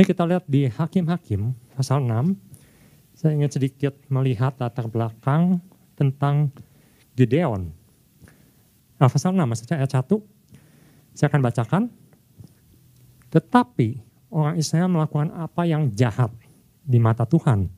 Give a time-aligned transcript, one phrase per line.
[0.00, 2.32] Ini kita lihat di Hakim-Hakim pasal 6.
[3.12, 5.60] Saya ingin sedikit melihat latar belakang
[5.92, 6.48] tentang
[7.12, 7.68] Gideon.
[8.96, 10.24] Nah, pasal 6 maksudnya ayat 1.
[11.12, 11.82] Saya akan bacakan.
[13.28, 14.00] Tetapi
[14.32, 16.32] orang Israel melakukan apa yang jahat
[16.80, 17.68] di mata Tuhan.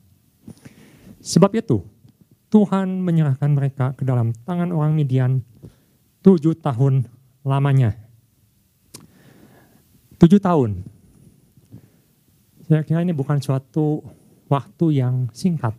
[1.27, 1.83] Sebab itu
[2.55, 5.43] Tuhan menyerahkan mereka ke dalam tangan orang Midian
[6.23, 7.03] tujuh tahun
[7.43, 7.99] lamanya.
[10.23, 10.92] Tujuh tahun.
[12.81, 14.01] Kira ini bukan suatu
[14.49, 15.77] waktu yang singkat.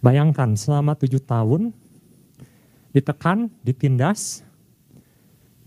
[0.00, 1.76] Bayangkan selama tujuh tahun
[2.96, 4.40] ditekan, ditindas,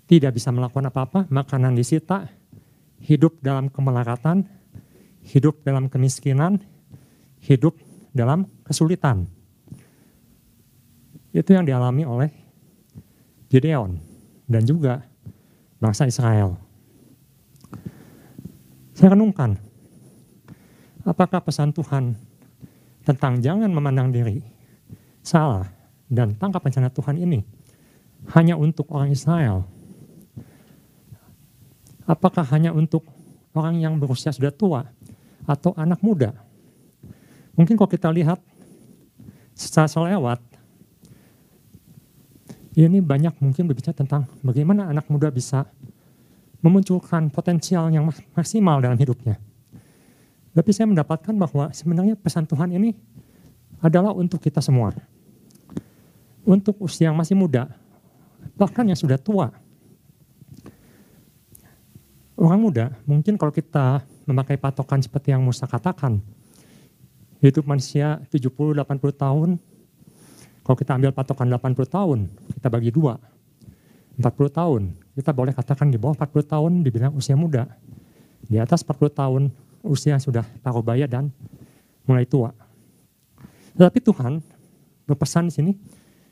[0.09, 2.33] tidak bisa melakukan apa-apa, makanan disita,
[3.05, 4.49] hidup dalam kemelaratan,
[5.21, 6.57] hidup dalam kemiskinan,
[7.45, 7.77] hidup
[8.09, 9.29] dalam kesulitan.
[11.29, 12.29] Itu yang dialami oleh
[13.53, 14.01] Gideon
[14.49, 15.05] dan juga
[15.77, 16.57] bangsa Israel.
[18.93, 19.57] Saya renungkan,
[21.03, 22.15] apakah pesan Tuhan
[23.03, 24.39] tentang jangan memandang diri
[25.19, 25.67] salah
[26.07, 27.43] dan tangkap rencana Tuhan ini
[28.31, 29.67] hanya untuk orang Israel?
[32.03, 33.07] Apakah hanya untuk
[33.55, 34.87] orang yang berusia sudah tua
[35.47, 36.35] atau anak muda?
[37.55, 38.39] Mungkin kalau kita lihat
[39.55, 40.39] secara selewat,
[42.73, 45.69] ini banyak mungkin berbicara tentang bagaimana anak muda bisa
[46.63, 49.37] memunculkan potensial yang maksimal dalam hidupnya.
[50.53, 52.93] Tapi saya mendapatkan bahwa sebenarnya pesan Tuhan ini
[53.81, 54.93] adalah untuk kita semua.
[56.45, 57.73] Untuk usia yang masih muda,
[58.53, 59.49] bahkan yang sudah tua.
[62.37, 66.21] Orang muda, mungkin kalau kita memakai patokan seperti yang Musa katakan,
[67.41, 68.77] hidup manusia 70-80
[69.15, 69.49] tahun,
[70.63, 72.19] kalau kita ambil patokan 80 tahun,
[72.55, 73.19] kita bagi dua.
[74.15, 74.81] 40 tahun,
[75.17, 77.65] kita boleh katakan di bawah 40 tahun dibilang usia muda.
[78.45, 79.43] Di atas 40 tahun
[79.83, 81.29] usia sudah taruh baya dan
[82.07, 82.55] mulai tua.
[83.75, 84.39] Tetapi Tuhan
[85.03, 85.71] berpesan di sini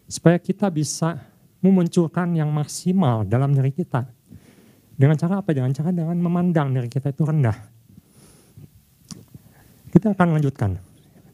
[0.07, 1.19] supaya kita bisa
[1.61, 4.07] memunculkan yang maksimal dalam diri kita.
[4.95, 5.49] Dengan cara apa?
[5.51, 7.57] Dengan cara dengan memandang diri kita itu rendah.
[9.91, 10.79] Kita akan lanjutkan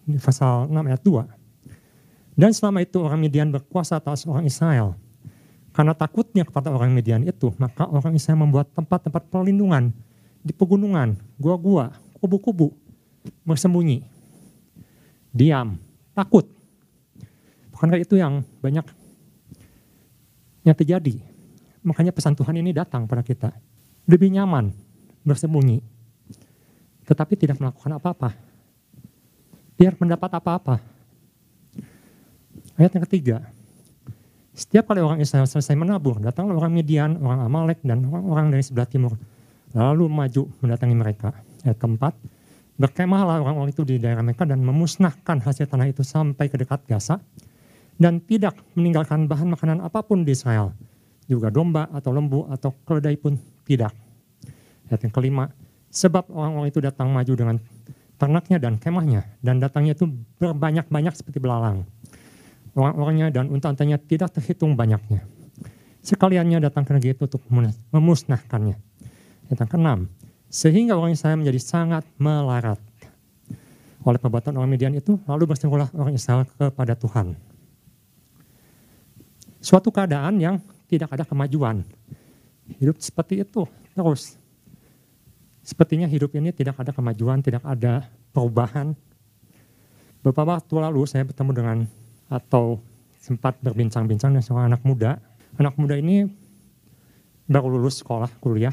[0.07, 2.37] di pasal 6 ayat 2.
[2.37, 4.93] Dan selama itu orang Midian berkuasa atas orang Israel.
[5.73, 9.93] Karena takutnya kepada orang Midian itu, maka orang Israel membuat tempat-tempat perlindungan
[10.41, 12.73] di pegunungan, gua-gua, kubu-kubu,
[13.47, 14.03] bersembunyi,
[15.31, 15.77] diam,
[16.17, 16.45] takut.
[17.73, 18.85] Bukankah itu yang banyak
[20.65, 21.21] yang terjadi?
[21.85, 23.53] Makanya pesan Tuhan ini datang pada kita.
[24.09, 24.73] Lebih nyaman
[25.23, 25.79] bersembunyi,
[27.05, 28.33] tetapi tidak melakukan apa-apa.
[29.77, 30.81] Biar mendapat apa-apa,
[32.77, 33.37] Ayat yang ketiga,
[34.53, 38.85] setiap kali orang Israel selesai menabur, datanglah orang Midian, orang Amalek, dan orang-orang dari sebelah
[38.85, 39.17] timur.
[39.73, 41.33] Lalu maju mendatangi mereka.
[41.65, 42.13] Ayat keempat,
[42.77, 47.17] berkemahlah orang-orang itu di daerah mereka dan memusnahkan hasil tanah itu sampai ke dekat Gaza
[47.97, 50.75] dan tidak meninggalkan bahan makanan apa pun di Israel.
[51.25, 53.35] Juga domba atau lembu atau keledai pun
[53.65, 53.91] tidak.
[54.87, 55.49] Ayat yang kelima,
[55.89, 57.57] sebab orang-orang itu datang maju dengan
[58.17, 60.09] ternaknya dan kemahnya dan datangnya itu
[60.39, 61.85] berbanyak-banyak seperti belalang
[62.77, 65.25] orang-orangnya dan unta-untanya tidak terhitung banyaknya.
[66.05, 67.43] Sekaliannya datang ke negeri itu untuk
[67.91, 68.77] memusnahkannya.
[69.51, 69.99] Yang keenam,
[70.47, 72.79] sehingga orang Israel menjadi sangat melarat
[74.07, 77.35] oleh perbuatan orang Midian itu, lalu berserulah orang Israel kepada Tuhan.
[79.59, 80.55] Suatu keadaan yang
[80.87, 81.83] tidak ada kemajuan.
[82.79, 84.39] Hidup seperti itu terus.
[85.67, 88.95] Sepertinya hidup ini tidak ada kemajuan, tidak ada perubahan.
[90.23, 91.77] Beberapa waktu lalu saya bertemu dengan
[92.31, 92.79] atau
[93.19, 95.19] sempat berbincang-bincang dengan seorang anak muda.
[95.59, 96.23] Anak muda ini
[97.51, 98.71] baru lulus sekolah, kuliah,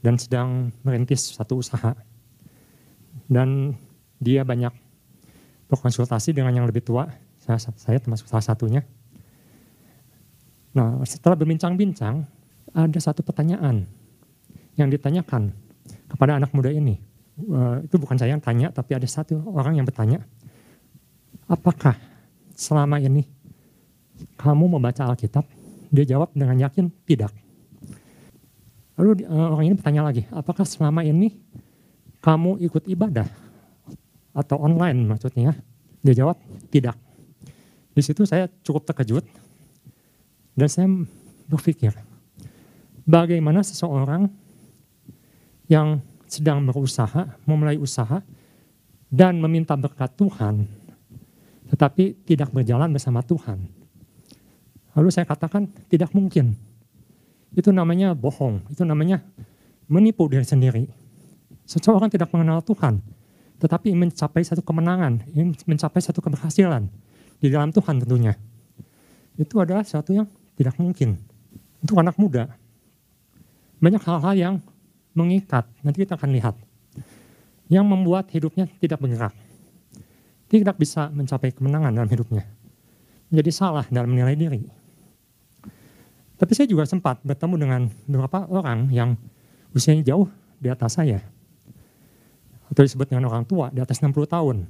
[0.00, 1.96] dan sedang merintis satu usaha.
[3.30, 3.78] Dan
[4.18, 4.72] dia banyak
[5.70, 7.06] berkonsultasi dengan yang lebih tua,
[7.38, 8.82] saya, saya termasuk salah satunya.
[10.74, 12.26] Nah, setelah berbincang-bincang,
[12.74, 13.86] ada satu pertanyaan
[14.78, 15.50] yang ditanyakan
[16.10, 16.98] kepada anak muda ini.
[17.40, 20.20] Uh, itu bukan saya yang tanya, tapi ada satu orang yang bertanya,
[21.48, 21.96] apakah
[22.52, 23.24] selama ini
[24.36, 25.46] kamu membaca Alkitab?
[25.90, 27.34] Dia jawab dengan yakin tidak.
[29.00, 31.32] Lalu uh, orang ini bertanya lagi, apakah selama ini
[32.20, 33.24] kamu ikut ibadah
[34.36, 35.56] atau online maksudnya?
[36.04, 36.36] Dia jawab
[36.68, 37.00] tidak.
[37.96, 39.24] Di situ saya cukup terkejut
[40.52, 40.84] dan saya
[41.48, 41.96] berpikir,
[43.08, 44.28] bagaimana seseorang
[45.64, 48.20] yang sedang berusaha, memulai usaha,
[49.08, 50.68] dan meminta berkat Tuhan,
[51.72, 53.64] tetapi tidak berjalan bersama Tuhan.
[54.92, 56.52] Lalu saya katakan tidak mungkin.
[57.54, 59.22] Itu namanya bohong, itu namanya
[59.90, 60.86] menipu diri sendiri.
[61.66, 63.02] Seseorang tidak mengenal Tuhan,
[63.58, 65.26] tetapi mencapai satu kemenangan,
[65.66, 66.86] mencapai satu keberhasilan
[67.42, 68.34] di dalam Tuhan tentunya.
[69.34, 71.18] Itu adalah sesuatu yang tidak mungkin.
[71.80, 72.52] Untuk anak muda,
[73.80, 74.54] banyak hal-hal yang
[75.16, 76.54] mengikat, nanti kita akan lihat,
[77.72, 79.32] yang membuat hidupnya tidak bergerak.
[80.50, 82.42] Tidak bisa mencapai kemenangan dalam hidupnya.
[83.30, 84.79] Menjadi salah dalam menilai diri.
[86.40, 89.12] Tapi saya juga sempat bertemu dengan beberapa orang yang
[89.76, 90.24] usianya jauh
[90.56, 91.20] di atas saya.
[92.72, 94.64] Atau disebut dengan orang tua, di atas 60 tahun.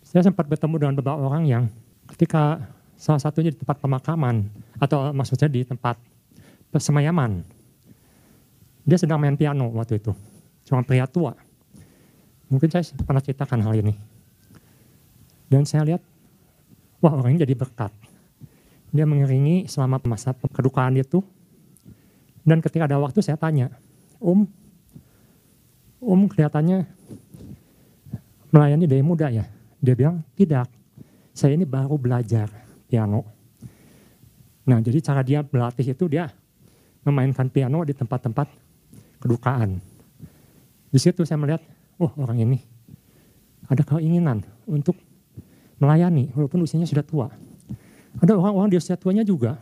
[0.00, 1.64] Saya sempat bertemu dengan beberapa orang yang
[2.08, 2.64] ketika
[2.96, 4.48] salah satunya di tempat pemakaman,
[4.80, 6.00] atau maksudnya di tempat
[6.72, 7.44] persemayaman,
[8.88, 10.16] dia sedang main piano waktu itu.
[10.64, 11.36] Cuma pria tua.
[12.48, 13.92] Mungkin saya pernah ceritakan hal ini.
[15.52, 16.02] Dan saya lihat,
[17.04, 17.92] wah orang ini jadi berkat.
[18.94, 21.18] Dia mengiringi selama masa kedukaan itu.
[22.46, 23.74] Dan ketika ada waktu saya tanya,
[24.22, 24.46] Om,
[25.98, 26.86] Om kelihatannya
[28.54, 29.42] melayani dari muda ya?
[29.82, 30.70] Dia bilang, tidak,
[31.34, 32.46] saya ini baru belajar
[32.86, 33.26] piano.
[34.64, 36.30] Nah jadi cara dia berlatih itu dia
[37.04, 38.48] memainkan piano di tempat-tempat
[39.20, 39.76] kedukaan.
[40.88, 41.60] Di situ saya melihat,
[41.98, 42.58] oh orang ini
[43.68, 44.96] ada keinginan untuk
[45.82, 47.28] melayani walaupun usianya sudah tua.
[48.22, 49.58] Ada orang-orang di usia tuanya juga.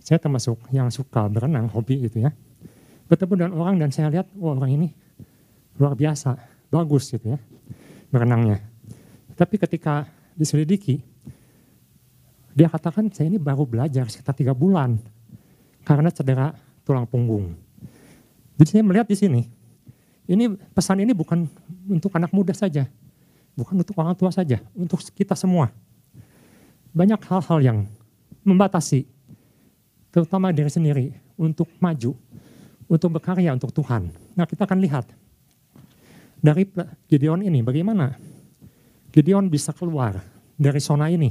[0.00, 2.30] Saya termasuk yang suka berenang, hobi gitu ya.
[3.10, 4.88] Bertemu dengan orang dan saya lihat, wah orang ini
[5.76, 6.38] luar biasa,
[6.70, 7.38] bagus gitu ya
[8.10, 8.58] berenangnya.
[9.38, 10.04] Tapi ketika
[10.34, 11.00] diselidiki,
[12.52, 14.98] dia katakan saya ini baru belajar sekitar tiga bulan
[15.86, 16.52] karena cedera
[16.84, 17.54] tulang punggung.
[18.60, 19.42] Jadi saya melihat di sini,
[20.28, 21.48] ini pesan ini bukan
[21.88, 22.84] untuk anak muda saja,
[23.56, 25.72] bukan untuk orang tua saja, untuk kita semua.
[26.90, 27.78] Banyak hal-hal yang
[28.42, 29.06] membatasi,
[30.10, 31.06] terutama diri sendiri,
[31.38, 32.12] untuk maju,
[32.90, 34.10] untuk berkarya untuk Tuhan.
[34.34, 35.06] Nah kita akan lihat
[36.40, 36.66] dari
[37.06, 38.16] Gideon ini bagaimana
[39.14, 40.18] Gideon bisa keluar
[40.58, 41.30] dari zona ini,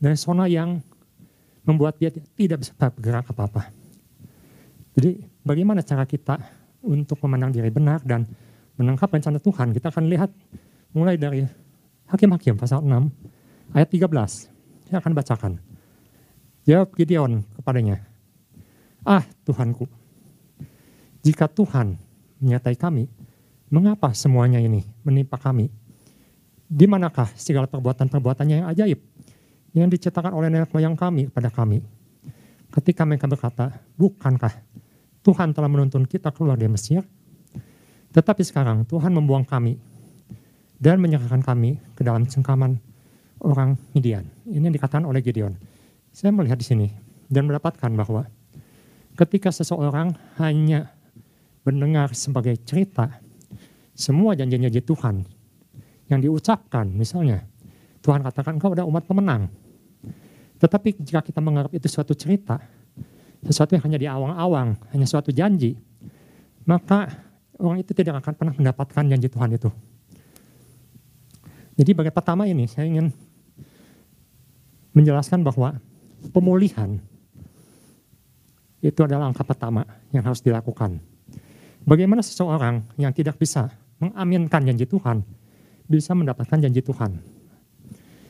[0.00, 0.80] dari zona yang
[1.68, 3.68] membuat dia tidak bisa bergerak apa-apa.
[4.96, 6.40] Jadi bagaimana cara kita
[6.82, 8.24] untuk memandang diri benar dan
[8.80, 9.74] menangkap rencana Tuhan.
[9.76, 10.30] Kita akan lihat
[10.96, 11.44] mulai dari
[12.08, 14.57] Hakim-Hakim pasal 6 ayat 13.
[14.88, 15.52] Saya akan bacakan.
[16.64, 18.00] Jawab Gideon kepadanya,
[19.04, 19.84] Ah Tuhanku,
[21.20, 22.00] jika Tuhan
[22.40, 23.04] menyertai kami,
[23.68, 25.68] mengapa semuanya ini menimpa kami?
[26.68, 29.00] Di manakah segala perbuatan-perbuatannya yang ajaib
[29.76, 31.84] yang diceritakan oleh nenek moyang kami kepada kami?
[32.68, 34.52] Ketika mereka berkata, bukankah
[35.28, 37.04] Tuhan telah menuntun kita keluar dari Mesir.
[38.16, 39.76] Tetapi sekarang Tuhan membuang kami
[40.80, 42.80] dan menyerahkan kami ke dalam cengkaman
[43.42, 44.26] orang Midian.
[44.46, 45.54] Ini yang dikatakan oleh Gideon.
[46.10, 46.88] Saya melihat di sini
[47.30, 48.26] dan mendapatkan bahwa
[49.14, 50.90] ketika seseorang hanya
[51.62, 53.20] mendengar sebagai cerita
[53.92, 55.26] semua janji-janji Tuhan
[56.08, 57.44] yang diucapkan misalnya
[58.00, 59.50] Tuhan katakan kau ada umat pemenang.
[60.58, 62.58] Tetapi jika kita menganggap itu suatu cerita,
[63.46, 65.78] sesuatu yang hanya di awang-awang, hanya suatu janji,
[66.66, 67.10] maka
[67.58, 69.70] orang itu tidak akan pernah mendapatkan janji Tuhan itu.
[71.78, 73.14] Jadi bagi pertama ini saya ingin
[74.98, 75.78] menjelaskan bahwa
[76.34, 76.98] pemulihan
[78.82, 80.98] itu adalah langkah pertama yang harus dilakukan.
[81.86, 83.70] Bagaimana seseorang yang tidak bisa
[84.02, 85.22] mengaminkan janji Tuhan
[85.86, 87.14] bisa mendapatkan janji Tuhan?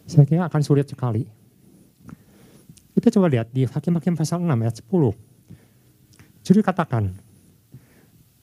[0.08, 1.25] Saya kira akan sulit sekali.
[2.96, 4.88] Kita coba lihat di Hakim-Hakim pasal 6 ayat 10.
[6.48, 7.12] Jadi katakan,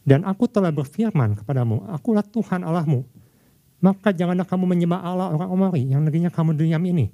[0.05, 3.01] dan aku telah berfirman kepadamu, akulah Tuhan Allahmu.
[3.81, 7.09] Maka janganlah kamu menyembah Allah orang Omari yang negerinya kamu diam ini.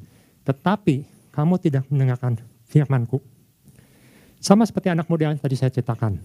[0.45, 3.21] Tetapi kamu tidak mendengarkan firmanku.
[4.41, 6.17] Sama seperti anak muda yang tadi saya ceritakan.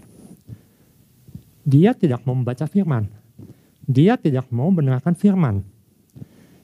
[1.67, 3.05] Dia tidak mau membaca firman.
[3.85, 5.61] Dia tidak mau mendengarkan firman.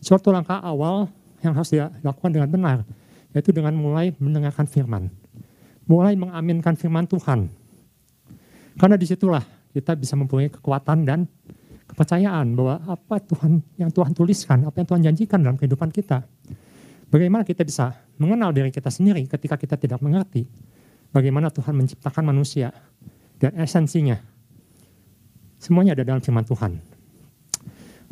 [0.04, 1.08] Suatu langkah awal
[1.44, 2.78] yang harus dilakukan dengan benar
[3.34, 5.10] yaitu dengan mulai mendengarkan firman.
[5.90, 7.50] Mulai mengaminkan firman Tuhan.
[8.78, 9.44] Karena di situlah
[9.74, 11.26] kita bisa mempunyai kekuatan dan
[11.90, 16.24] kepercayaan bahwa apa Tuhan yang Tuhan tuliskan, apa yang Tuhan janjikan dalam kehidupan kita.
[17.14, 20.50] Bagaimana kita bisa mengenal diri kita sendiri ketika kita tidak mengerti
[21.14, 22.74] bagaimana Tuhan menciptakan manusia
[23.38, 24.18] dan esensinya.
[25.62, 26.82] Semuanya ada dalam firman Tuhan.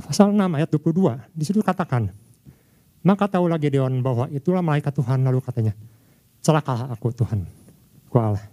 [0.06, 2.14] Pasal 6 ayat 22, di situ katakan,
[3.02, 5.74] maka tahulah Gideon bahwa itulah malaikat Tuhan lalu katanya,
[6.46, 7.50] celakalah aku Tuhan,
[8.06, 8.46] ku Allah.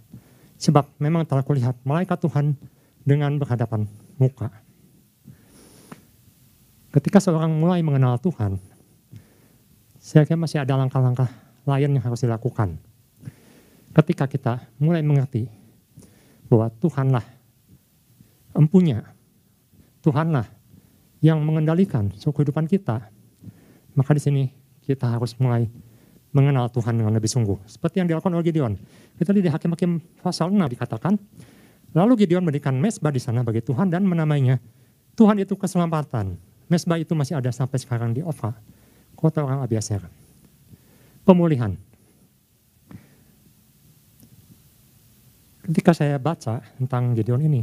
[0.57, 2.57] Sebab memang telah kulihat malaikat Tuhan
[3.05, 3.85] dengan berhadapan
[4.17, 4.49] muka.
[6.89, 8.57] Ketika seorang mulai mengenal Tuhan,
[10.09, 11.29] saya kira masih ada langkah-langkah
[11.69, 12.81] lain yang harus dilakukan.
[13.93, 15.45] Ketika kita mulai mengerti
[16.49, 17.21] bahwa Tuhanlah
[18.57, 19.05] empunya
[20.01, 20.49] Tuhanlah
[21.21, 23.05] yang mengendalikan suku kehidupan kita,
[23.93, 24.43] maka di sini
[24.81, 25.69] kita harus mulai
[26.33, 27.69] mengenal Tuhan dengan lebih sungguh.
[27.69, 28.73] Seperti yang dilakukan oleh Gideon.
[29.13, 31.21] Kita lihat di Hakim-Hakim pasal 6 dikatakan,
[31.93, 34.57] lalu Gideon memberikan mesbah di sana bagi Tuhan dan menamainya
[35.13, 36.33] Tuhan itu keselamatan.
[36.65, 38.57] Mesbah itu masih ada sampai sekarang di Ofra,
[39.19, 39.99] kota orang Abiaser.
[41.27, 41.75] Pemulihan.
[45.67, 47.61] Ketika saya baca tentang Gideon ini,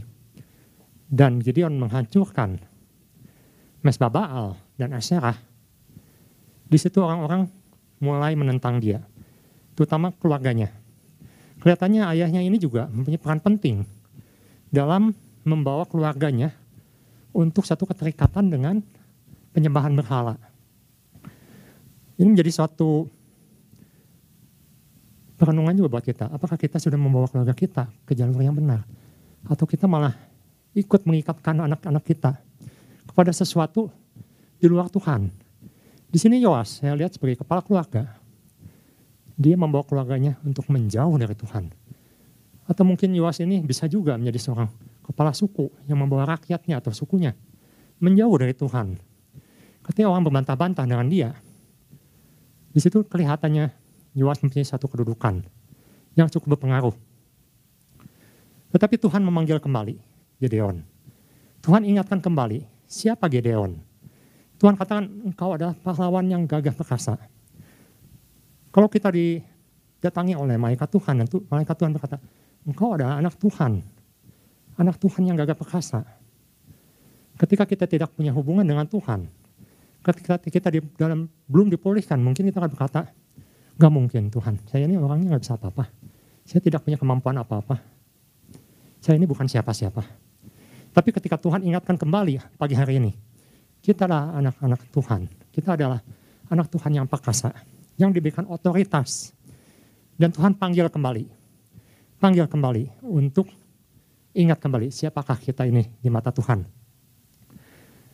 [1.08, 2.60] dan Gideon menghancurkan
[3.82, 5.34] mesbah Baal dan Asyerah,
[6.68, 7.48] di situ orang-orang
[8.04, 9.02] mulai menentang dia,
[9.74, 10.70] terutama keluarganya.
[11.58, 13.82] Kelihatannya ayahnya ini juga mempunyai peran penting
[14.70, 15.10] dalam
[15.42, 16.52] membawa keluarganya
[17.34, 18.78] untuk satu keterikatan dengan
[19.50, 20.36] penyembahan berhala.
[22.16, 23.08] Ini menjadi suatu
[25.36, 26.32] perenungan juga buat kita.
[26.32, 28.84] Apakah kita sudah membawa keluarga kita ke jalur yang benar?
[29.46, 30.16] Atau kita malah
[30.72, 32.40] ikut mengikatkan anak-anak kita
[33.04, 33.92] kepada sesuatu
[34.56, 35.46] di luar Tuhan
[36.06, 38.06] di sini Yoas, saya lihat sebagai kepala keluarga,
[39.34, 41.68] dia membawa keluarganya untuk menjauh dari Tuhan.
[42.64, 44.70] Atau mungkin Yoas ini bisa juga menjadi seorang
[45.02, 47.34] kepala suku yang membawa rakyatnya atau sukunya
[47.98, 48.96] menjauh dari Tuhan.
[49.84, 51.36] Ketika orang berbantah-bantah dengan dia,
[52.76, 53.72] di situ kelihatannya
[54.12, 55.40] Yoas mempunyai satu kedudukan
[56.12, 56.92] yang cukup berpengaruh.
[58.68, 59.96] Tetapi Tuhan memanggil kembali
[60.44, 60.84] Gedeon.
[61.64, 63.80] Tuhan ingatkan kembali siapa Gedeon.
[64.60, 67.16] Tuhan katakan engkau adalah pahlawan yang gagah perkasa.
[68.68, 72.16] Kalau kita didatangi oleh malaikat Tuhan, dan malaikat Tuhan berkata,
[72.68, 73.80] engkau adalah anak Tuhan.
[74.76, 76.04] Anak Tuhan yang gagah perkasa.
[77.40, 79.28] Ketika kita tidak punya hubungan dengan Tuhan,
[80.06, 83.10] ketika kita di dalam belum dipulihkan, mungkin kita akan berkata,
[83.74, 85.90] gak mungkin Tuhan, saya ini orangnya gak bisa apa-apa.
[86.46, 87.82] Saya tidak punya kemampuan apa-apa.
[89.02, 90.02] Saya ini bukan siapa-siapa.
[90.94, 93.12] Tapi ketika Tuhan ingatkan kembali pagi hari ini,
[93.82, 95.20] kita adalah anak-anak Tuhan.
[95.50, 96.00] Kita adalah
[96.48, 97.50] anak Tuhan yang perkasa,
[97.98, 99.34] yang diberikan otoritas.
[100.16, 101.28] Dan Tuhan panggil kembali.
[102.16, 103.50] Panggil kembali untuk
[104.32, 106.64] ingat kembali siapakah kita ini di mata Tuhan.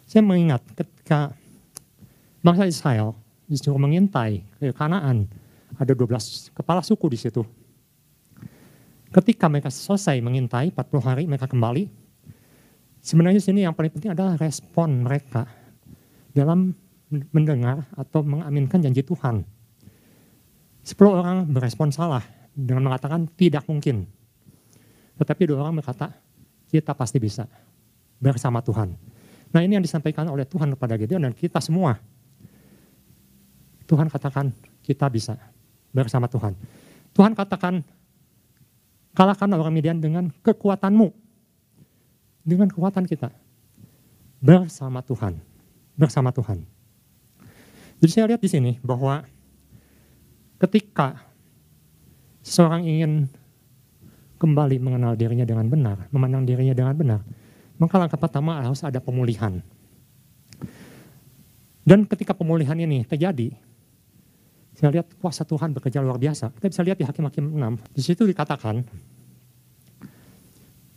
[0.02, 1.30] Saya mengingat ketika
[2.42, 5.30] bangsa Israel disuruh mengintai ke Kanaan,
[5.78, 7.42] ada 12 kepala suku di situ.
[9.12, 11.88] Ketika mereka selesai mengintai 40 hari mereka kembali,
[13.00, 15.46] sebenarnya sini yang paling penting adalah respon mereka
[16.32, 16.72] dalam
[17.30, 19.44] mendengar atau mengaminkan janji Tuhan.
[20.82, 22.24] Sepuluh orang berespon salah
[22.56, 24.08] dengan mengatakan tidak mungkin.
[25.20, 26.10] Tetapi dua orang berkata,
[26.72, 27.44] kita pasti bisa
[28.16, 28.96] bersama Tuhan.
[29.52, 32.00] Nah ini yang disampaikan oleh Tuhan kepada Gideon dan kita semua.
[33.92, 35.36] Tuhan katakan kita bisa
[35.92, 36.56] bersama Tuhan.
[37.12, 37.84] Tuhan katakan
[39.12, 41.12] kalahkan orang Midian dengan kekuatanmu.
[42.40, 43.28] Dengan kekuatan kita.
[44.40, 45.52] Bersama Tuhan
[45.96, 46.64] bersama Tuhan.
[48.02, 49.22] Jadi saya lihat di sini bahwa
[50.58, 51.22] ketika
[52.42, 53.30] seseorang ingin
[54.42, 57.20] kembali mengenal dirinya dengan benar, memandang dirinya dengan benar,
[57.78, 59.62] maka langkah pertama harus ada pemulihan.
[61.86, 63.54] Dan ketika pemulihan ini terjadi,
[64.72, 66.52] saya lihat kuasa Tuhan bekerja luar biasa.
[66.56, 67.96] Kita bisa lihat di Hakim-Hakim 6.
[67.96, 68.80] Di situ dikatakan,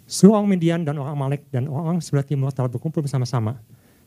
[0.08, 3.60] seluruh orang Midian dan orang Malek dan orang sebelah timur telah berkumpul bersama-sama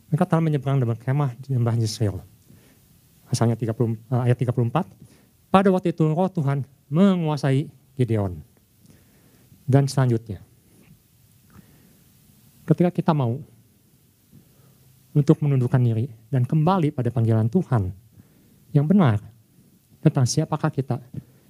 [0.09, 2.17] mereka telah menyeberang dan berkemah di lembah Yisrael.
[3.29, 3.77] Asalnya 30,
[4.09, 4.89] uh, ayat 34.
[5.53, 8.41] Pada waktu itu roh Tuhan menguasai Gideon.
[9.69, 10.41] Dan selanjutnya,
[12.65, 13.37] ketika kita mau
[15.13, 17.93] untuk menundukkan diri dan kembali pada panggilan Tuhan
[18.73, 19.21] yang benar
[20.03, 21.03] tentang siapakah kita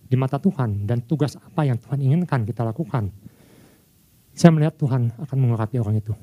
[0.08, 3.12] di mata Tuhan dan tugas apa yang Tuhan inginkan kita lakukan,
[4.32, 6.16] saya melihat Tuhan akan mengurapi orang itu.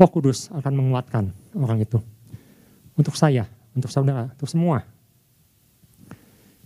[0.00, 2.00] Roh Kudus akan menguatkan orang itu.
[2.96, 3.44] Untuk saya,
[3.76, 4.82] untuk saudara, untuk semua.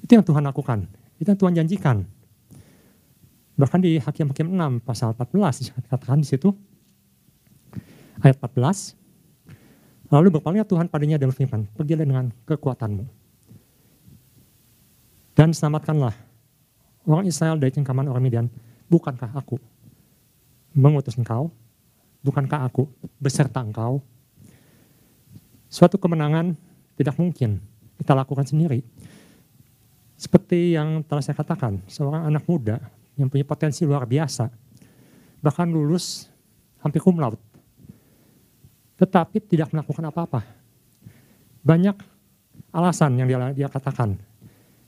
[0.01, 0.87] Itu yang Tuhan lakukan.
[1.19, 1.97] Itu yang Tuhan janjikan.
[3.59, 6.51] Bahkan di Hakim-Hakim 6 pasal 14 dikatakan di situ
[8.23, 9.05] ayat 14
[10.13, 13.24] Lalu berpalinglah Tuhan padanya dan berfirman, pergilah dengan kekuatanmu.
[15.35, 16.15] Dan selamatkanlah
[17.11, 18.47] orang Israel dari cengkaman orang Midian.
[18.87, 19.59] Bukankah aku
[20.75, 21.51] mengutus engkau
[22.25, 22.89] bukankah aku
[23.21, 24.01] beserta engkau?
[25.69, 26.57] Suatu kemenangan
[26.97, 27.61] tidak mungkin
[28.01, 28.81] kita lakukan sendiri.
[30.17, 32.81] Seperti yang telah saya katakan, seorang anak muda
[33.21, 34.49] yang punya potensi luar biasa,
[35.45, 36.33] bahkan lulus
[36.81, 37.39] hampir cum laude,
[38.97, 40.41] tetapi tidak melakukan apa-apa.
[41.61, 41.99] Banyak
[42.73, 44.17] alasan yang dia, dia katakan.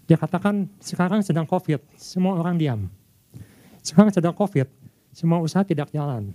[0.06, 2.86] Dia katakan sekarang sedang COVID, semua orang diam.
[3.82, 4.70] Sekarang sedang COVID,
[5.10, 6.34] semua usaha tidak jalan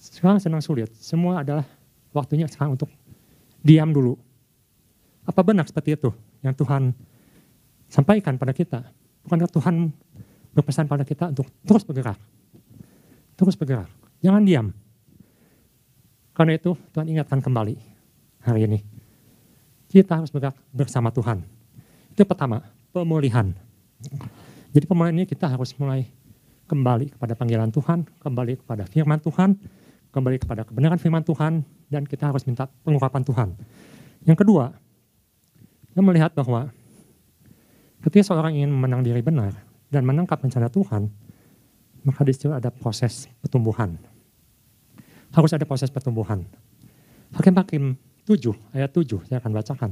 [0.00, 0.88] Sekarang senang sulit.
[0.96, 1.68] Semua adalah
[2.16, 2.88] waktunya sekarang untuk
[3.60, 4.16] diam dulu.
[5.28, 6.08] Apa benar seperti itu
[6.40, 6.96] yang Tuhan
[7.84, 8.80] sampaikan pada kita?
[9.28, 9.92] Bukankah Tuhan
[10.56, 12.16] berpesan pada kita untuk terus bergerak?
[13.36, 13.92] Terus bergerak.
[14.24, 14.72] Jangan diam.
[16.32, 17.76] Karena itu Tuhan ingatkan kembali
[18.40, 18.80] hari ini.
[19.92, 21.59] Kita harus bergerak bersama Tuhan.
[22.12, 23.54] Itu pertama, pemulihan.
[24.70, 26.06] Jadi pemulihan ini kita harus mulai
[26.70, 29.58] kembali kepada panggilan Tuhan, kembali kepada firman Tuhan,
[30.14, 33.48] kembali kepada kebenaran firman Tuhan, dan kita harus minta pengungkapan Tuhan.
[34.22, 34.70] Yang kedua,
[35.90, 36.70] kita melihat bahwa
[38.06, 39.50] ketika seorang ingin menang diri benar
[39.90, 41.10] dan menangkap rencana Tuhan,
[42.06, 43.98] maka di situ ada proses pertumbuhan.
[45.34, 46.46] Harus ada proses pertumbuhan.
[47.34, 49.90] Hakim-hakim 7, ayat 7, saya akan bacakan.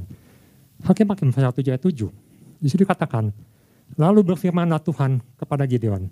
[0.83, 2.07] Hakim-hakim pasal 7 ayat 7.
[2.59, 3.31] Di situ dikatakan,
[3.99, 6.11] lalu berfirmanlah Tuhan kepada Gideon,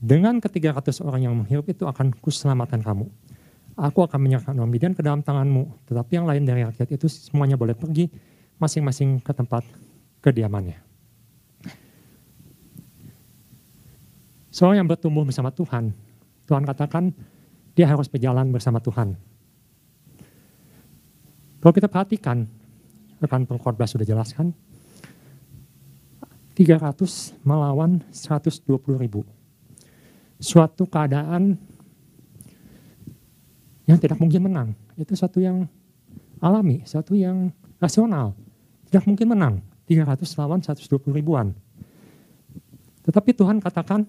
[0.00, 3.06] dengan ketiga ratus orang yang menghirup itu akan kuselamatkan kamu.
[3.76, 7.56] Aku akan menyerahkan orang Midian ke dalam tanganmu, tetapi yang lain dari rakyat itu semuanya
[7.56, 8.08] boleh pergi
[8.60, 9.64] masing-masing ke tempat
[10.20, 10.76] kediamannya.
[14.50, 15.94] Seorang yang bertumbuh bersama Tuhan,
[16.44, 17.14] Tuhan katakan
[17.78, 19.14] dia harus berjalan bersama Tuhan.
[21.60, 22.48] Kalau kita perhatikan,
[23.20, 24.56] rekan pengkhotbah sudah jelaskan,
[26.56, 28.66] 300 melawan 120
[29.00, 29.24] ribu
[30.40, 31.60] suatu keadaan
[33.84, 34.68] yang tidak mungkin menang.
[34.96, 35.68] Itu satu yang
[36.40, 38.32] alami, satu yang rasional.
[38.88, 39.54] Tidak mungkin menang.
[39.86, 41.52] 300 lawan 120 ribuan.
[43.04, 44.06] Tetapi Tuhan katakan,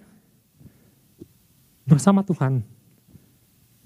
[1.84, 2.62] bersama Tuhan,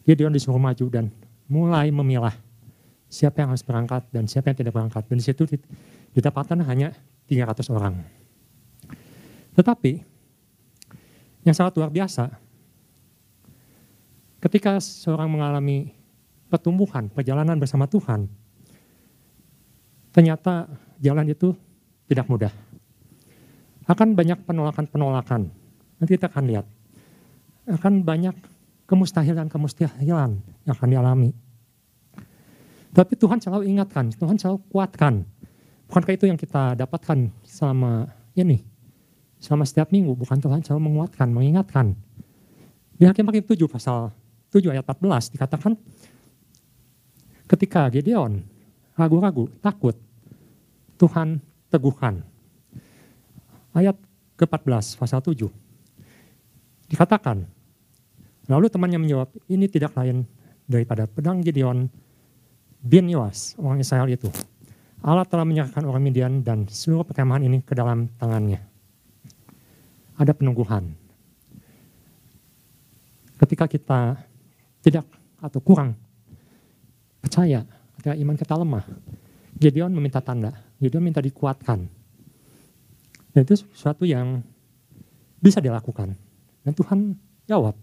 [0.05, 1.09] Gideon disuruh maju dan
[1.49, 2.35] mulai memilah
[3.09, 5.03] siapa yang harus berangkat dan siapa yang tidak berangkat.
[5.07, 5.43] Dan di situ
[6.13, 6.91] didapatkan hanya
[7.29, 7.95] 300 orang.
[9.55, 9.91] Tetapi
[11.45, 12.33] yang sangat luar biasa.
[14.41, 15.89] Ketika seorang mengalami
[16.49, 18.29] pertumbuhan, perjalanan bersama Tuhan,
[20.13, 20.69] ternyata
[21.01, 21.53] jalan itu
[22.05, 22.53] tidak mudah.
[23.85, 25.49] Akan banyak penolakan-penolakan.
[26.01, 26.65] Nanti kita akan lihat.
[27.69, 28.33] Akan banyak
[28.85, 30.31] kemustahilan-kemustahilan
[30.65, 31.44] yang akan dialami.
[32.95, 35.27] Tapi Tuhan selalu ingatkan, Tuhan selalu kuatkan.
[35.91, 38.07] Bukankah itu yang kita dapatkan selama
[38.39, 38.63] ini?
[39.45, 41.93] selama setiap minggu, bukan Tuhan selalu menguatkan, mengingatkan.
[42.97, 44.09] Di Hakim-Hakim 7 pasal
[44.49, 45.77] 7 ayat 14 dikatakan
[47.45, 48.41] ketika Gideon
[48.97, 49.93] ragu-ragu, takut,
[50.97, 52.25] Tuhan teguhkan.
[53.75, 53.99] Ayat
[54.39, 55.51] ke-14 pasal 7
[56.89, 57.43] dikatakan,
[58.47, 60.23] lalu temannya menjawab, ini tidak lain
[60.65, 61.91] daripada pedang Gideon
[62.85, 64.29] bin Yoas, orang Israel itu.
[65.01, 68.75] Allah telah menyerahkan orang Midian dan seluruh perkemahan ini ke dalam tangannya
[70.15, 70.95] ada penungguhan.
[73.35, 74.15] Ketika kita
[74.79, 75.03] tidak
[75.43, 75.91] atau kurang
[77.19, 77.67] percaya,
[77.99, 78.85] ketika iman kita lemah,
[79.59, 81.79] Gideon meminta tanda, Gideon minta dikuatkan.
[83.35, 84.39] Dan itu sesuatu yang
[85.43, 86.15] bisa dilakukan.
[86.63, 86.99] Dan Tuhan
[87.43, 87.75] jawab.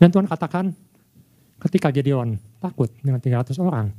[0.00, 0.72] Dan Tuhan katakan,
[1.60, 3.92] ketika Gideon takut dengan 300 orang,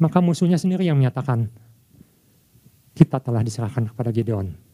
[0.00, 1.52] maka musuhnya sendiri yang menyatakan,
[2.96, 4.70] kita telah diserahkan kepada Gideon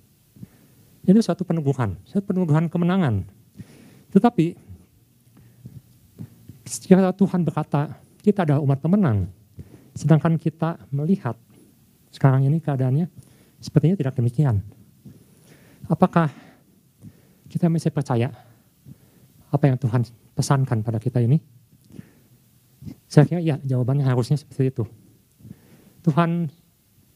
[1.07, 3.23] itu suatu peneguhan, suatu peneguhan kemenangan.
[4.11, 4.59] Tetapi
[6.67, 7.95] jika Tuhan berkata
[8.27, 9.31] kita adalah umat pemenang,
[9.95, 11.39] sedangkan kita melihat
[12.11, 13.07] sekarang ini keadaannya
[13.63, 14.67] sepertinya tidak demikian.
[15.87, 16.27] Apakah
[17.47, 18.35] kita masih percaya
[19.47, 20.03] apa yang Tuhan
[20.35, 21.39] pesankan pada kita ini?
[23.17, 24.85] Saya kira ya jawabannya harusnya seperti itu.
[26.05, 26.53] Tuhan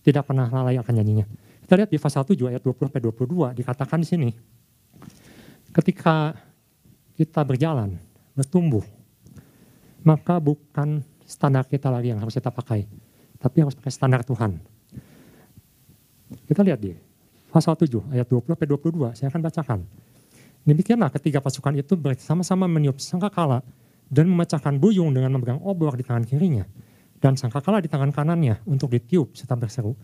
[0.01, 1.29] tidak pernah lalai akan janjinya.
[1.61, 4.29] Kita lihat di pasal 7 ayat 20 sampai 22 dikatakan di sini.
[5.77, 6.33] Ketika
[7.21, 8.01] kita berjalan,
[8.33, 8.81] bertumbuh,
[10.01, 12.89] maka bukan standar kita lagi yang harus kita pakai,
[13.37, 14.57] tapi harus pakai standar Tuhan.
[16.49, 16.97] Kita lihat di
[17.53, 19.81] pasal 7 ayat 20 sampai 22, saya akan bacakan.
[20.65, 23.61] Demikianlah ketiga pasukan itu bersama-sama meniup sangkakala
[24.11, 26.67] dan memecahkan buyung dengan memegang obor di tangan kirinya
[27.23, 29.95] dan sangkakala di tangan kanannya untuk ditiup serta berseru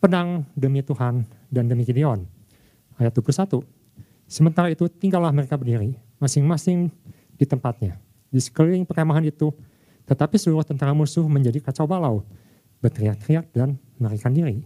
[0.00, 2.24] pedang demi Tuhan dan demi Gideon.
[2.96, 3.60] Ayat 21.
[4.24, 6.88] Sementara itu tinggallah mereka berdiri, masing-masing
[7.36, 8.00] di tempatnya.
[8.32, 9.52] Di sekeliling perkemahan itu,
[10.08, 12.24] tetapi seluruh tentara musuh menjadi kacau balau,
[12.80, 14.64] berteriak-teriak dan melarikan diri.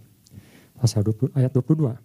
[0.78, 1.98] Pasal 20, ayat 22.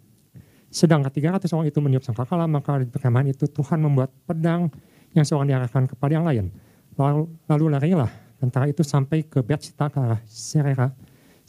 [0.70, 4.70] Sedang ketiga ratus orang itu meniup sangkakala, maka di perkemahan itu Tuhan membuat pedang
[5.14, 6.54] yang seorang diarahkan kepada yang lain.
[7.00, 10.92] Lalu, lalu larilah tentara itu sampai ke Betsita ke arah Serera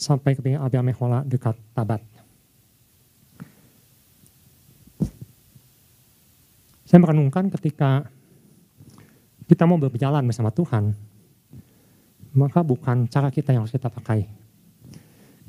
[0.01, 2.01] sampai ke pinggir Abia Mehola dekat Tabat.
[6.89, 8.03] Saya merenungkan ketika
[9.47, 10.91] kita mau berjalan bersama Tuhan,
[12.35, 14.27] maka bukan cara kita yang harus kita pakai.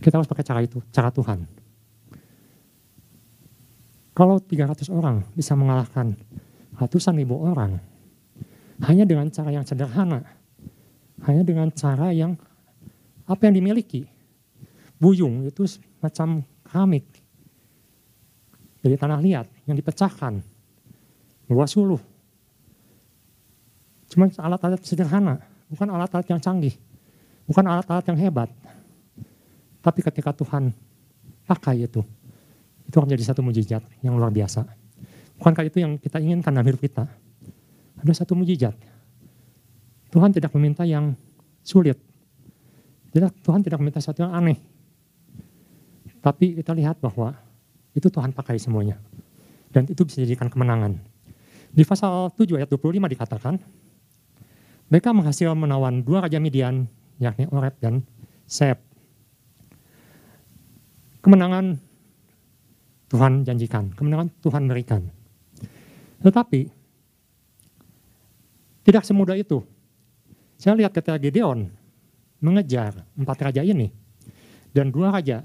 [0.01, 1.45] Kita harus pakai cara itu, cara Tuhan.
[4.13, 6.13] Kalau 300 orang bisa mengalahkan
[6.77, 7.81] ratusan ribu orang,
[8.81, 10.25] hanya dengan cara yang sederhana,
[11.25, 12.33] hanya dengan cara yang
[13.29, 14.09] apa yang dimiliki.
[15.01, 15.65] Buyung itu
[16.01, 17.05] macam keramik
[18.81, 20.41] dari tanah liat yang dipecahkan,
[21.49, 22.01] luas suluh.
[24.09, 25.39] Cuma alat-alat sederhana,
[25.71, 26.75] bukan alat-alat yang canggih,
[27.47, 28.49] bukan alat-alat yang hebat.
[29.81, 30.73] Tapi ketika Tuhan
[31.49, 32.05] pakai itu,
[32.85, 34.67] itu akan menjadi satu mujizat yang luar biasa.
[35.41, 37.09] Bukankah itu yang kita inginkan dalam hidup kita?
[38.01, 38.73] Ada satu mujizat.
[40.11, 41.13] Tuhan tidak meminta yang
[41.61, 41.95] sulit.
[43.13, 44.57] Tidak, Tuhan tidak meminta sesuatu yang aneh.
[46.21, 47.33] Tapi kita lihat bahwa
[47.93, 48.97] itu Tuhan pakai semuanya.
[49.71, 50.99] Dan itu bisa dijadikan kemenangan.
[51.71, 53.55] Di pasal 7 ayat 25 dikatakan,
[54.91, 56.83] mereka menghasil menawan dua raja Midian,
[57.15, 58.03] yakni Oreb dan
[58.43, 58.75] Seb.
[61.23, 61.79] Kemenangan
[63.07, 65.07] Tuhan janjikan, kemenangan Tuhan berikan.
[66.19, 66.80] Tetapi,
[68.81, 69.61] tidak semudah itu.
[70.57, 71.69] Saya lihat ketika Gideon
[72.41, 73.89] mengejar empat raja ini,
[74.73, 75.43] dan dua raja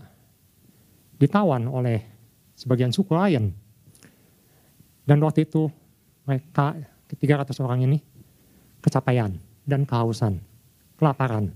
[1.17, 2.05] ditawan oleh
[2.57, 3.53] sebagian suku lain.
[5.07, 5.71] Dan waktu itu
[6.27, 6.75] mereka
[7.07, 7.99] ketiga ratus orang ini
[8.83, 10.43] kecapaian dan kehausan,
[10.99, 11.55] kelaparan.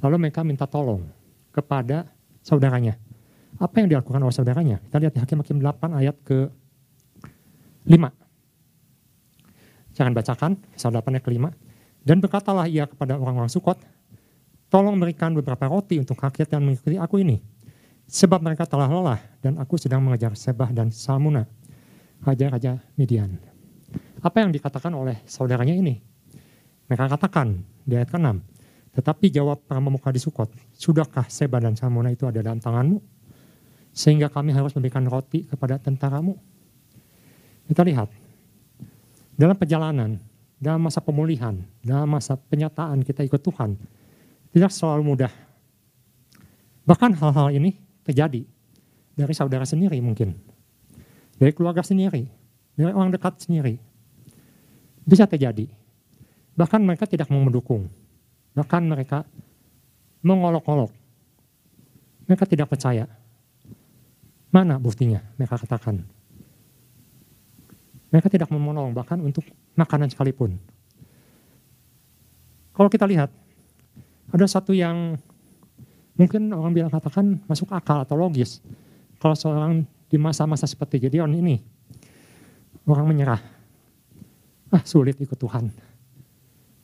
[0.00, 1.06] Lalu mereka minta tolong
[1.52, 2.08] kepada
[2.40, 2.96] saudaranya.
[3.60, 4.76] Apa yang dilakukan oleh saudaranya?
[4.88, 6.48] Kita lihat di Hakim-Hakim 8 ayat ke
[7.84, 8.29] 5.
[10.00, 12.08] Jangan bacakan, pasal 8 ayat ke 5.
[12.08, 13.76] Dan berkatalah ia kepada orang-orang Sukot,
[14.72, 17.36] tolong berikan beberapa roti untuk rakyat yang mengikuti aku ini
[18.10, 21.46] Sebab mereka telah lelah dan aku sedang mengejar Sebah dan Salmuna,
[22.26, 23.38] raja-raja Midian.
[24.18, 25.94] Apa yang dikatakan oleh saudaranya ini?
[26.90, 28.42] Mereka katakan di ayat ke-6,
[28.98, 32.98] tetapi jawab pemuka di Sukot, sudahkah Sebah dan Salmuna itu ada dalam tanganmu?
[33.94, 36.34] Sehingga kami harus memberikan roti kepada tentaramu.
[37.70, 38.10] Kita lihat,
[39.40, 40.20] dalam perjalanan,
[40.60, 43.80] dalam masa pemulihan, dalam masa penyataan kita ikut Tuhan,
[44.52, 45.32] tidak selalu mudah.
[46.84, 48.44] Bahkan hal-hal ini terjadi
[49.16, 50.36] dari saudara sendiri mungkin,
[51.40, 52.28] dari keluarga sendiri,
[52.76, 53.80] dari orang dekat sendiri.
[55.08, 55.64] Bisa terjadi.
[56.52, 57.88] Bahkan mereka tidak mau mendukung.
[58.52, 59.24] Bahkan mereka
[60.20, 60.92] mengolok-olok.
[62.28, 63.08] Mereka tidak percaya.
[64.52, 65.24] Mana buktinya?
[65.40, 66.19] Mereka katakan.
[68.10, 69.46] Mereka tidak mau menolong bahkan untuk
[69.78, 70.58] makanan sekalipun.
[72.74, 73.30] Kalau kita lihat,
[74.30, 75.18] ada satu yang
[76.20, 78.60] Mungkin orang bilang katakan masuk akal atau logis.
[79.16, 81.56] Kalau seorang di masa-masa seperti Gideon ini,
[82.84, 83.40] orang menyerah.
[84.68, 85.72] Ah sulit ikut Tuhan.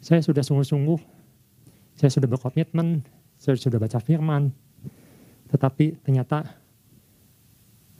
[0.01, 0.97] Saya sudah sungguh-sungguh,
[2.01, 3.05] saya sudah berkomitmen,
[3.37, 4.49] saya sudah baca firman,
[5.53, 6.57] tetapi ternyata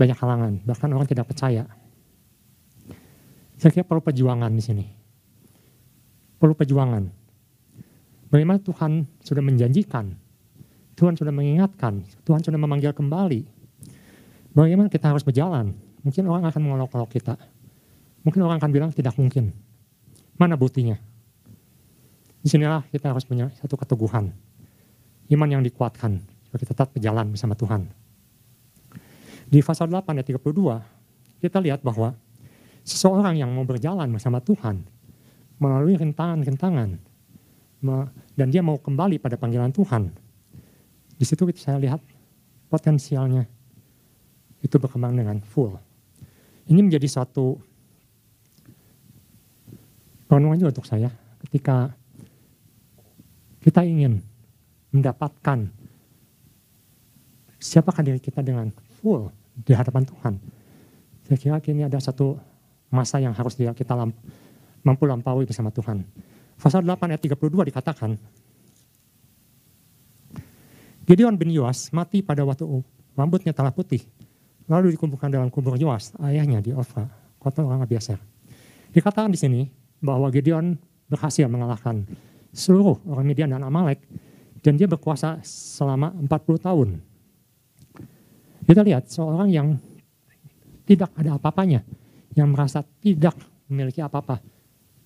[0.01, 1.69] banyak halangan, bahkan orang tidak percaya.
[3.57, 4.85] Saya kira perlu perjuangan di sini.
[6.37, 7.05] Perlu perjuangan.
[8.29, 10.27] Bagaimana Tuhan sudah menjanjikan
[10.97, 13.45] Tuhan sudah mengingatkan, Tuhan sudah memanggil kembali.
[14.57, 15.77] Bagaimana kita harus berjalan?
[16.01, 17.37] Mungkin orang akan mengolok-olok kita.
[18.25, 19.53] Mungkin orang akan bilang tidak mungkin.
[20.41, 20.97] Mana buktinya?
[22.41, 24.33] Di sinilah kita harus punya satu keteguhan.
[25.29, 26.25] Iman yang dikuatkan.
[26.49, 27.93] Kita tetap berjalan bersama Tuhan.
[29.53, 32.17] Di pasal 8 ayat 32, kita lihat bahwa
[32.87, 34.87] seseorang yang mau berjalan bersama Tuhan
[35.59, 37.03] melalui rintangan-rintangan
[38.39, 40.11] dan dia mau kembali pada panggilan Tuhan,
[41.19, 41.99] di situ saya lihat
[42.71, 43.47] potensialnya
[44.63, 45.75] itu berkembang dengan full.
[46.67, 47.59] Ini menjadi suatu
[50.27, 51.11] renungan juga untuk saya
[51.47, 51.95] ketika
[53.63, 54.19] kita ingin
[54.91, 55.71] mendapatkan
[57.63, 60.35] siapakah diri kita dengan full di hadapan Tuhan.
[61.27, 62.39] Saya kira ini ada satu
[62.93, 63.95] masa yang harus kita
[64.87, 66.07] mampu lampaui bersama Tuhan.
[66.57, 68.17] Pasal 8 ayat 32 dikatakan,
[71.07, 72.67] Gideon bin Yoas mati pada waktu
[73.15, 74.03] rambutnya telah putih.
[74.67, 77.07] Lalu dikumpulkan dalam kubur Yoas, ayahnya di Ofra,
[77.39, 78.19] kota orang Abiasar.
[78.91, 79.61] Dikatakan di sini
[80.03, 80.75] bahwa Gideon
[81.07, 82.03] berhasil mengalahkan
[82.51, 84.03] seluruh orang Midian dan Amalek
[84.65, 86.89] dan dia berkuasa selama 40 tahun.
[88.67, 89.79] Kita lihat seorang yang
[90.83, 91.87] tidak ada apa-apanya,
[92.37, 93.35] yang merasa tidak
[93.67, 94.39] memiliki apa-apa,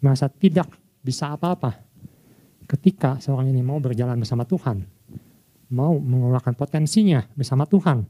[0.03, 0.66] merasa tidak
[1.01, 1.79] bisa apa-apa.
[2.66, 4.83] Ketika seorang ini mau berjalan bersama Tuhan,
[5.71, 8.03] mau mengeluarkan potensinya bersama Tuhan.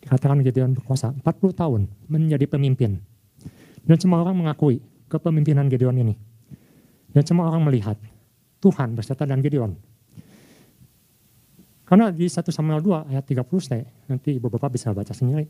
[0.00, 1.24] Dikatakan Gideon berkuasa 40
[1.60, 3.00] tahun menjadi pemimpin.
[3.84, 6.14] Dan semua orang mengakui kepemimpinan Gideon ini.
[7.10, 7.96] Dan semua orang melihat
[8.60, 9.72] Tuhan berserta dan Gideon.
[11.84, 15.42] Karena di 1 Samuel 2 ayat 30 saya, nanti ibu bapak bisa baca sendiri.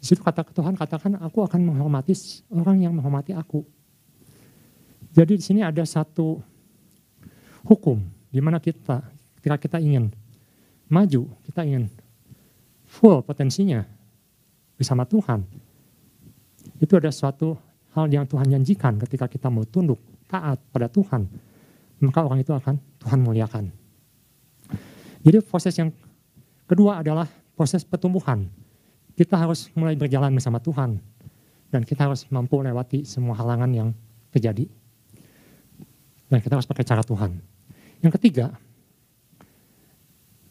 [0.00, 2.16] Di situ kata Tuhan katakan aku akan menghormati
[2.56, 3.60] orang yang menghormati aku.
[5.12, 6.40] Jadi di sini ada satu
[7.68, 8.00] hukum
[8.32, 9.04] di mana kita
[9.36, 10.08] ketika kita ingin
[10.88, 11.92] maju, kita ingin
[12.88, 13.84] full potensinya
[14.80, 15.44] bersama Tuhan.
[16.80, 17.60] Itu ada suatu
[17.92, 21.28] hal yang Tuhan janjikan ketika kita mau tunduk, taat pada Tuhan.
[22.00, 23.68] Maka orang itu akan Tuhan muliakan.
[25.20, 25.92] Jadi proses yang
[26.64, 28.48] kedua adalah proses pertumbuhan.
[29.20, 30.96] Kita harus mulai berjalan bersama Tuhan.
[31.68, 33.92] Dan kita harus mampu lewati semua halangan yang
[34.32, 34.64] terjadi.
[36.32, 37.36] Dan kita harus pakai cara Tuhan.
[38.00, 38.56] Yang ketiga,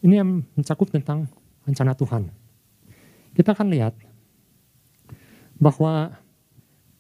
[0.06, 1.26] ini yang mencakup tentang
[1.66, 2.30] rencana Tuhan.
[3.34, 3.98] Kita akan lihat
[5.58, 6.14] bahwa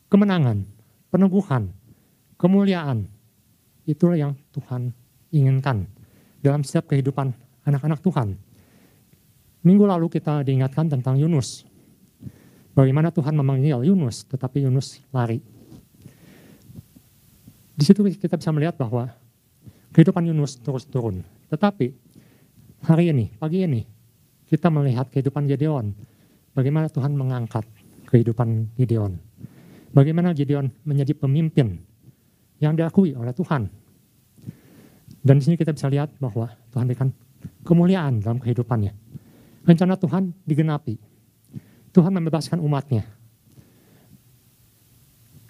[0.09, 0.65] kemenangan,
[1.13, 1.69] peneguhan,
[2.41, 3.05] kemuliaan,
[3.85, 4.89] itulah yang Tuhan
[5.29, 5.85] inginkan
[6.41, 7.29] dalam setiap kehidupan
[7.69, 8.48] anak-anak Tuhan.
[9.59, 11.67] Minggu lalu kita diingatkan tentang Yunus.
[12.71, 15.43] Bagaimana Tuhan memanggil Yunus, tetapi Yunus lari.
[17.75, 19.11] Di situ kita bisa melihat bahwa
[19.91, 21.23] kehidupan Yunus terus turun.
[21.51, 21.91] Tetapi
[22.87, 23.83] hari ini, pagi ini,
[24.47, 25.91] kita melihat kehidupan Gideon.
[26.55, 27.67] Bagaimana Tuhan mengangkat
[28.07, 29.15] kehidupan Gideon.
[29.91, 31.79] Bagaimana Gideon menjadi pemimpin
[32.59, 33.71] yang diakui oleh Tuhan.
[35.19, 37.09] Dan di sini kita bisa lihat bahwa Tuhan berikan
[37.63, 38.98] kemuliaan dalam kehidupannya.
[39.69, 40.97] Rencana Tuhan digenapi.
[41.93, 43.05] Tuhan membebaskan umatnya.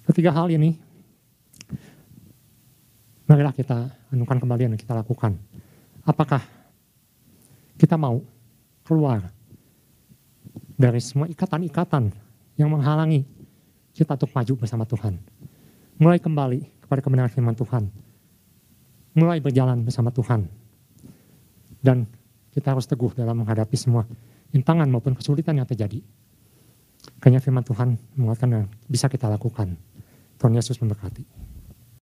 [0.03, 0.75] Ketiga hal ini,
[3.23, 5.39] marilah kita anukan kembali yang kita lakukan.
[6.03, 6.43] Apakah
[7.79, 8.19] kita mau
[8.83, 9.31] keluar
[10.75, 12.11] dari semua ikatan-ikatan
[12.59, 13.23] yang menghalangi
[13.95, 15.15] kita untuk maju bersama Tuhan.
[15.95, 17.87] Mulai kembali kepada kebenaran firman Tuhan.
[19.15, 20.47] Mulai berjalan bersama Tuhan
[21.79, 22.03] dan
[22.53, 24.05] kita harus teguh dalam menghadapi semua
[24.49, 26.01] rintangan maupun kesulitan yang terjadi.
[27.21, 29.77] Kayaknya firman Tuhan menguatkan yang bisa kita lakukan.
[30.39, 31.48] Tuhan Yesus memberkati.